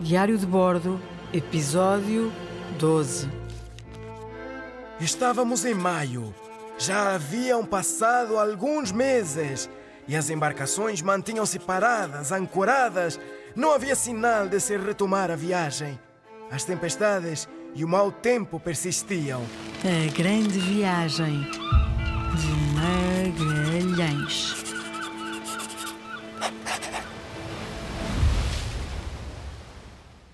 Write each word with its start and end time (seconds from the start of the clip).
Diário 0.00 0.38
de 0.38 0.46
Bordo, 0.46 1.00
Episódio 1.32 2.32
12. 2.78 3.28
Estávamos 5.00 5.64
em 5.64 5.74
maio. 5.74 6.32
Já 6.78 7.16
haviam 7.16 7.66
passado 7.66 8.38
alguns 8.38 8.92
meses 8.92 9.68
e 10.06 10.14
as 10.14 10.30
embarcações 10.30 11.02
mantinham-se 11.02 11.58
paradas, 11.58 12.30
ancoradas. 12.30 13.18
Não 13.56 13.72
havia 13.72 13.96
sinal 13.96 14.48
de 14.48 14.60
se 14.60 14.76
retomar 14.76 15.32
a 15.32 15.36
viagem. 15.36 15.98
As 16.48 16.62
tempestades 16.62 17.48
e 17.74 17.84
o 17.84 17.88
mau 17.88 18.12
tempo 18.12 18.60
persistiam. 18.60 19.42
A 19.82 20.12
Grande 20.16 20.60
Viagem 20.60 21.42
de 22.36 22.52
Magalhães. 22.76 24.67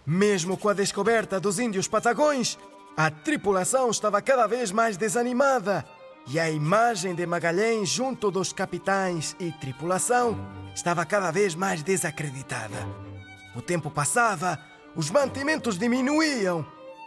Mesmo 0.06 0.56
com 0.56 0.68
a 0.68 0.74
descoberta 0.74 1.40
dos 1.40 1.58
índios 1.58 1.88
patagões, 1.88 2.58
a 2.96 3.10
tripulação 3.10 3.90
estava 3.90 4.20
cada 4.20 4.46
vez 4.46 4.70
mais 4.70 4.96
desanimada 4.96 5.84
e 6.26 6.38
a 6.38 6.50
imagem 6.50 7.14
de 7.14 7.26
Magalhães 7.26 7.88
junto 7.88 8.30
dos 8.30 8.52
capitães 8.52 9.34
e 9.40 9.50
tripulação 9.52 10.38
estava 10.74 11.04
cada 11.06 11.30
vez 11.30 11.54
mais 11.54 11.82
desacreditada. 11.82 12.86
O 13.54 13.62
tempo 13.62 13.90
passava, 13.90 14.58
os 14.94 15.10
mantimentos 15.10 15.78
diminuíam, 15.78 16.66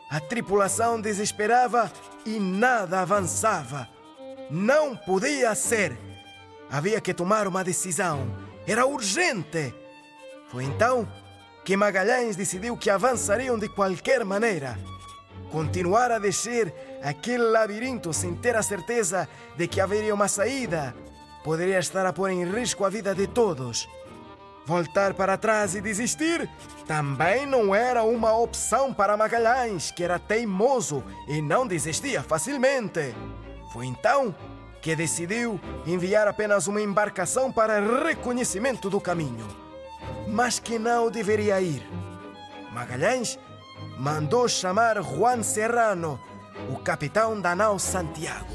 a 0.10 0.20
tripulação 0.20 1.00
desesperava 1.00 1.92
e 2.26 2.40
nada 2.40 3.02
avançava. 3.02 3.88
Não 4.50 4.96
podia 4.96 5.54
ser. 5.54 5.98
Havia 6.70 7.02
que 7.02 7.14
tomar 7.14 7.48
uma 7.48 7.64
decisão. 7.64 8.28
Era 8.66 8.86
urgente. 8.86 9.74
Foi 10.50 10.64
então 10.64 11.08
que 11.68 11.76
Magalhães 11.76 12.38
decidiu 12.38 12.78
que 12.78 12.90
avançariam 12.90 13.60
de 13.60 13.68
qualquer 13.68 14.24
maneira. 14.24 14.80
Continuar 15.52 16.14
a 16.14 16.18
descer 16.18 16.74
aquele 17.04 17.44
labirinto 17.44 18.14
sem 18.14 18.34
ter 18.34 18.56
a 18.56 18.64
certeza 18.64 19.28
de 19.58 19.68
que 19.68 19.82
haveria 19.82 20.16
uma 20.16 20.30
saída 20.30 20.96
poderia 21.44 21.78
estar 21.78 22.06
a 22.06 22.14
pôr 22.14 22.30
em 22.30 22.50
risco 22.50 22.86
a 22.86 22.90
vida 22.90 23.14
de 23.14 23.28
todos. 23.28 23.86
Voltar 24.66 25.14
para 25.14 25.38
trás 25.38 25.76
e 25.76 25.82
desistir 25.82 26.50
também 26.88 27.46
não 27.46 27.76
era 27.76 28.02
uma 28.02 28.32
opção 28.32 28.94
para 28.94 29.18
Magalhães, 29.18 29.92
que 29.92 30.06
era 30.06 30.18
teimoso 30.18 31.04
e 31.28 31.42
não 31.42 31.68
desistia 31.68 32.24
facilmente. 32.24 33.14
Foi 33.74 33.86
então 33.86 34.34
que 34.82 34.96
decidiu 34.96 35.60
enviar 35.86 36.30
apenas 36.30 36.66
uma 36.68 36.82
embarcação 36.82 37.52
para 37.52 38.06
reconhecimento 38.06 38.90
do 38.90 39.02
caminho, 39.02 39.67
mas 40.28 40.60
que 40.60 40.78
não 40.78 41.10
deveria 41.10 41.60
ir. 41.62 41.84
Magalhães 42.74 43.40
mandou 43.98 44.48
chamar 44.48 45.02
Juan 45.02 45.42
Serrano, 45.42 46.20
o 46.70 46.78
capitão 46.78 47.40
da 47.40 47.56
nau 47.56 47.80
Santiago. 47.80 48.48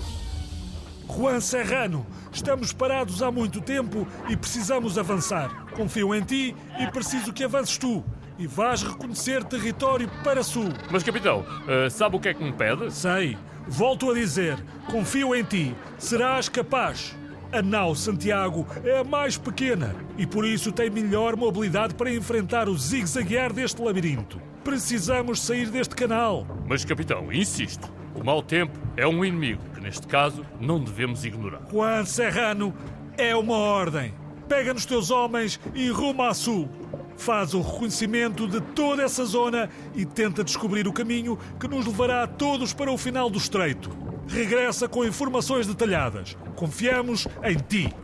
Juan 1.09 1.41
Serrano, 1.41 2.07
estamos 2.33 2.73
parados 2.73 3.23
há 3.23 3.31
muito 3.31 3.61
tempo 3.61 4.07
e 4.29 4.37
precisamos 4.37 4.97
avançar. 4.97 5.67
Confio 5.73 6.15
em 6.15 6.23
ti 6.23 6.57
e 6.79 6.87
preciso 6.87 7.33
que 7.33 7.45
avances 7.45 7.77
tu. 7.77 8.05
E 8.39 8.47
vás 8.47 8.83
reconhecer 8.83 9.45
território 9.45 10.11
para 10.25 10.43
sul. 10.43 10.69
Mas, 10.91 11.03
capitão, 11.03 11.45
eh, 11.69 11.91
sabe 11.91 12.17
o 12.17 12.21
que 12.21 12.29
é 12.29 12.35
que 12.35 12.43
me 12.43 12.53
pede? 12.53 12.91
Sei. 12.91 13.37
Volto 13.69 14.11
a 14.11 14.15
dizer, 14.15 14.59
confio 14.91 15.35
em 15.35 15.45
ti. 15.45 15.77
Serás 15.99 16.49
capaz. 16.49 17.15
A 17.53 17.61
nau 17.61 17.95
Santiago 17.95 18.67
é 18.83 18.97
a 18.97 19.05
mais 19.05 19.37
pequena 19.37 19.95
e 20.17 20.27
por 20.27 20.47
isso 20.47 20.73
tem 20.73 20.89
melhor 20.89 21.37
mobilidade 21.37 21.95
para 21.95 22.11
enfrentar 22.11 22.67
o 22.67 22.79
zigue-zaguear 22.79 23.53
deste 23.53 23.83
labirinto. 23.83 24.41
Precisamos 24.65 25.43
sair 25.43 25.69
deste 25.69 25.95
canal. 25.95 26.47
Mas, 26.67 26.83
capitão, 26.83 27.31
insisto, 27.31 27.93
o 28.15 28.25
mau 28.25 28.43
tempo 28.43 28.81
é 28.97 29.07
um 29.07 29.23
inimigo 29.23 29.61
que, 29.75 29.83
neste 29.83 30.07
caso, 30.07 30.47
não 30.59 30.83
devemos 30.83 31.27
ignorar. 31.27 31.61
Juan 31.71 32.07
Serrano, 32.07 32.73
é 33.19 33.37
uma 33.37 33.59
ordem. 33.59 34.15
Pega 34.49 34.73
nos 34.73 34.87
teus 34.87 35.11
homens 35.11 35.61
e 35.75 35.91
rumo 35.91 36.23
a 36.23 36.33
sul. 36.33 36.71
Faz 37.19 37.53
o 37.53 37.61
reconhecimento 37.61 38.49
de 38.49 38.63
toda 38.63 39.03
essa 39.03 39.27
zona 39.27 39.69
e 39.95 40.07
tenta 40.07 40.43
descobrir 40.43 40.89
o 40.89 40.93
caminho 40.93 41.39
que 41.61 41.69
nos 41.69 41.85
levará 41.85 42.23
a 42.23 42.27
todos 42.27 42.73
para 42.73 42.91
o 42.91 42.97
final 42.97 43.29
do 43.29 43.37
estreito. 43.37 43.91
Regressa 44.29 44.89
com 44.89 45.05
informações 45.05 45.67
detalhadas. 45.67 46.37
Confiamos 46.57 47.27
em 47.43 47.57
ti. 47.57 47.95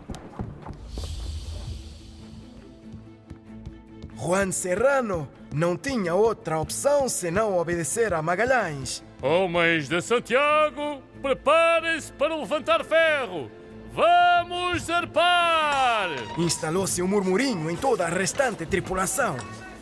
Juan 4.16 4.50
Serrano 4.50 5.28
não 5.54 5.76
tinha 5.76 6.14
outra 6.14 6.58
opção 6.58 7.08
senão 7.08 7.56
obedecer 7.56 8.12
a 8.12 8.20
Magalhães. 8.20 9.02
Homens 9.22 9.88
de 9.88 10.00
Santiago, 10.02 11.02
preparem-se 11.22 12.12
para 12.12 12.36
levantar 12.36 12.84
ferro! 12.84 13.50
Vamos 13.92 14.82
zarpar! 14.82 16.10
Instalou-se 16.36 17.02
um 17.02 17.08
murmurinho 17.08 17.70
em 17.70 17.76
toda 17.76 18.04
a 18.04 18.08
restante 18.08 18.66
tripulação, 18.66 19.36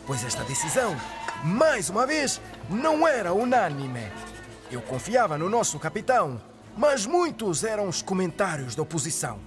pois 0.05 0.23
esta 0.23 0.43
decisão, 0.43 0.95
mais 1.43 1.89
uma 1.89 2.07
vez, 2.07 2.41
não 2.69 3.07
era 3.07 3.33
unânime. 3.33 4.07
Eu 4.69 4.81
confiava 4.81 5.37
no 5.37 5.49
nosso 5.49 5.79
capitão, 5.79 6.41
mas 6.75 7.05
muitos 7.05 7.63
eram 7.63 7.87
os 7.87 8.01
comentários 8.01 8.75
da 8.75 8.81
oposição. 8.81 9.39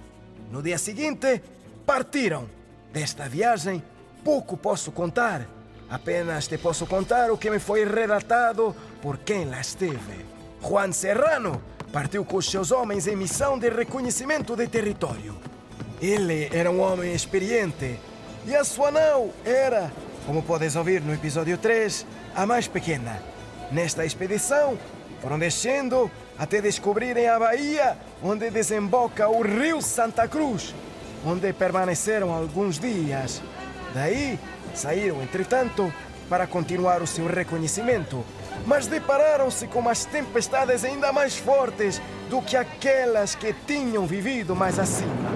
No 0.51 0.63
dia 0.63 0.77
seguinte, 0.77 1.41
partiram. 1.85 2.49
Desta 2.91 3.29
viagem, 3.29 3.83
pouco 4.23 4.57
posso 4.57 4.91
contar. 4.91 5.47
Apenas 5.89 6.47
te 6.47 6.57
posso 6.57 6.87
contar 6.87 7.31
o 7.31 7.37
que 7.37 7.49
me 7.49 7.59
foi 7.59 7.85
relatado 7.85 8.75
por 9.01 9.19
quem 9.19 9.45
lá 9.45 9.61
esteve. 9.61 10.25
Juan 10.61 10.91
Serrano 10.91 11.61
partiu 11.93 12.25
com 12.25 12.37
os 12.37 12.49
seus 12.49 12.71
homens 12.71 13.07
em 13.07 13.15
missão 13.15 13.59
de 13.59 13.69
reconhecimento 13.69 14.55
de 14.55 14.67
território. 14.67 15.37
Ele 16.01 16.49
era 16.51 16.71
um 16.71 16.81
homem 16.81 17.13
experiente 17.13 17.99
e 18.45 18.55
a 18.55 18.63
sua 18.63 18.89
nau 18.89 19.29
era, 19.45 19.91
como 20.25 20.41
podes 20.41 20.75
ouvir 20.75 21.01
no 21.01 21.13
episódio 21.13 21.57
3, 21.57 22.05
a 22.35 22.45
mais 22.45 22.67
pequena. 22.67 23.21
Nesta 23.71 24.05
expedição, 24.05 24.77
foram 25.21 25.37
descendo 25.37 26.09
até 26.37 26.59
descobrirem 26.59 27.29
a 27.29 27.37
baía 27.37 27.97
onde 28.23 28.49
desemboca 28.49 29.29
o 29.29 29.41
rio 29.41 29.81
Santa 29.81 30.27
Cruz, 30.27 30.73
onde 31.23 31.53
permaneceram 31.53 32.33
alguns 32.33 32.79
dias. 32.79 33.41
Daí, 33.93 34.39
saíram, 34.73 35.21
entretanto, 35.21 35.93
para 36.27 36.47
continuar 36.47 37.01
o 37.01 37.07
seu 37.07 37.27
reconhecimento, 37.27 38.25
mas 38.65 38.87
depararam-se 38.87 39.67
com 39.67 39.79
umas 39.79 40.05
tempestades 40.05 40.83
ainda 40.83 41.11
mais 41.11 41.37
fortes 41.37 42.01
do 42.29 42.41
que 42.41 42.57
aquelas 42.57 43.35
que 43.35 43.53
tinham 43.53 44.07
vivido 44.07 44.55
mais 44.55 44.79
acima. 44.79 45.29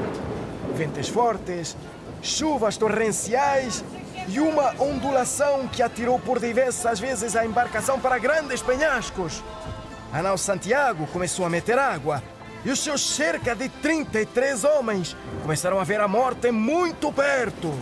Ventos 0.74 1.10
fortes, 1.10 1.78
chuvas 2.22 2.78
torrenciais 2.78 3.84
e 4.28 4.40
uma 4.40 4.74
ondulação 4.82 5.68
que 5.68 5.84
atirou 5.84 6.20
por 6.20 6.40
diversas 6.40 7.00
vezes 7.00 7.36
a 7.36 7.46
embarcação 7.46 8.00
para 8.00 8.18
grandes 8.18 8.62
penhascos. 8.62 9.44
A 10.16 10.24
nau 10.24 10.38
Santiago 10.38 11.06
começou 11.08 11.46
a 11.46 11.50
meter 11.50 11.78
água 11.78 12.24
e 12.64 12.72
os 12.72 12.80
seus 12.80 13.06
cerca 13.06 13.54
de 13.54 13.68
33 13.68 14.64
homens 14.64 15.14
começaram 15.42 15.78
a 15.78 15.84
ver 15.84 16.00
a 16.00 16.08
morte 16.08 16.52
muito 16.52 17.12
perto. 17.12 17.78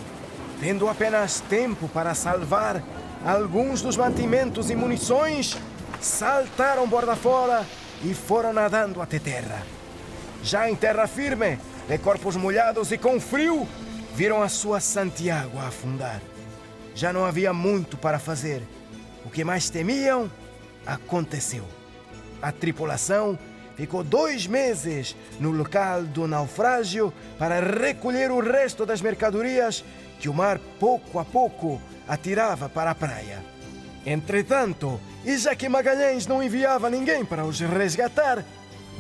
Tendo 0.60 0.90
apenas 0.90 1.42
tempo 1.42 1.88
para 1.88 2.16
salvar 2.16 2.82
alguns 3.24 3.84
dos 3.84 3.96
mantimentos 3.98 4.72
e 4.72 4.76
munições, 4.76 5.56
saltaram 6.02 6.88
borda 6.88 7.16
fora 7.16 7.64
e 8.04 8.16
foram 8.16 8.52
nadando 8.52 9.00
até 9.00 9.20
terra. 9.20 9.62
Já 10.42 10.68
em 10.68 10.76
terra 10.76 11.06
firme, 11.06 11.60
de 11.88 12.00
corpos 12.00 12.36
molhados 12.36 12.92
e 12.92 12.98
com 12.98 13.20
frio, 13.20 13.68
viram 14.16 14.42
a 14.42 14.50
sua 14.50 14.80
Santiago 14.80 15.60
afundar. 15.60 16.20
Já 16.96 17.14
não 17.14 17.26
havia 17.26 17.54
muito 17.54 17.96
para 17.96 18.18
fazer. 18.18 18.64
O 19.24 19.30
que 19.30 19.44
mais 19.44 19.70
temiam 19.70 20.32
aconteceu. 20.84 21.83
A 22.44 22.52
tripulação 22.52 23.40
ficou 23.78 24.04
dois 24.04 24.46
meses 24.46 25.16
no 25.40 25.50
local 25.50 26.04
do 26.04 26.28
naufrágio 26.28 27.14
para 27.40 27.62
recolher 27.62 28.32
o 28.32 28.42
resto 28.42 28.86
das 28.86 29.00
mercadorias 29.00 29.84
que 30.20 30.28
o 30.28 30.34
mar 30.34 30.60
pouco 30.78 31.20
a 31.20 31.24
pouco 31.24 31.82
atirava 32.06 32.68
para 32.68 32.92
a 32.92 32.96
praia. 32.96 33.42
Entretanto, 34.06 35.00
e 35.24 35.38
já 35.38 35.56
que 35.56 35.70
Magalhães 35.70 36.28
não 36.28 36.44
enviava 36.44 36.90
ninguém 36.90 37.24
para 37.24 37.46
os 37.46 37.62
resgatar, 37.62 38.44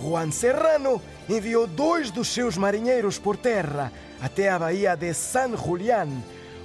Juan 0.02 0.32
Serrano 0.32 1.02
enviou 1.28 1.68
dois 1.68 2.12
dos 2.12 2.30
seus 2.30 2.58
marinheiros 2.58 3.20
por 3.20 3.36
terra 3.36 3.92
até 4.22 4.50
a 4.50 4.58
baía 4.58 4.96
de 4.96 5.14
San 5.14 5.58
Julián, 5.58 6.08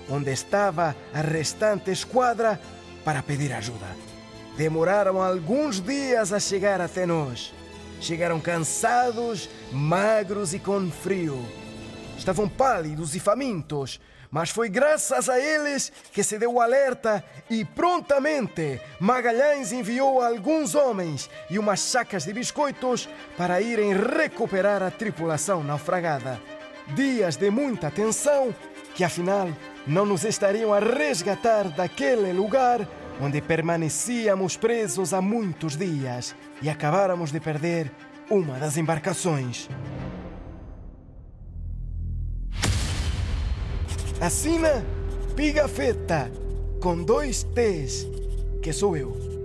onde 0.08 0.30
estava 0.30 0.94
a 1.12 1.20
restante 1.22 1.90
esquadra, 1.90 2.60
para 3.04 3.20
pedir 3.20 3.52
ajuda. 3.52 4.17
Demoraram 4.58 5.22
alguns 5.22 5.80
dias 5.80 6.32
a 6.32 6.40
chegar 6.40 6.80
até 6.80 7.06
nós. 7.06 7.54
Chegaram 8.00 8.40
cansados, 8.40 9.48
magros 9.70 10.52
e 10.52 10.58
com 10.58 10.90
frio. 10.90 11.46
Estavam 12.18 12.48
pálidos 12.48 13.14
e 13.14 13.20
famintos, 13.20 14.00
Mas 14.32 14.50
foi 14.50 14.68
graças 14.68 15.28
a 15.28 15.38
eles 15.38 15.92
que 16.12 16.24
se 16.24 16.38
deu 16.38 16.54
o 16.54 16.60
alerta 16.60 17.24
e 17.48 17.64
prontamente 17.64 18.78
Magalhães 19.00 19.72
enviou 19.72 20.20
alguns 20.20 20.74
homens 20.74 21.30
e 21.48 21.58
umas 21.58 21.80
sacas 21.80 22.24
de 22.24 22.32
biscoitos 22.34 23.08
para 23.38 23.62
irem 23.62 23.94
recuperar 23.94 24.82
a 24.82 24.90
tripulação 24.90 25.62
naufragada. 25.62 26.38
Dias 26.94 27.36
de 27.36 27.48
muita 27.48 27.90
tensão 27.90 28.54
que 28.94 29.04
afinal 29.04 29.48
não 29.86 30.04
nos 30.04 30.24
estariam 30.24 30.74
a 30.74 30.78
resgatar 30.80 31.68
daquele 31.70 32.32
lugar 32.32 32.86
onde 33.20 33.40
permanecíamos 33.40 34.56
presos 34.56 35.12
há 35.12 35.20
muitos 35.20 35.76
dias 35.76 36.34
e 36.62 36.68
acabáramos 36.68 37.32
de 37.32 37.40
perder 37.40 37.92
uma 38.30 38.58
das 38.58 38.76
embarcações. 38.76 39.68
Assina 44.20 44.84
Pigafetta 45.36 46.30
com 46.80 47.02
dois 47.02 47.44
T's, 47.44 48.06
que 48.62 48.72
sou 48.72 48.96
eu. 48.96 49.37